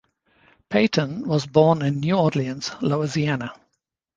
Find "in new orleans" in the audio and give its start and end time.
1.83-2.71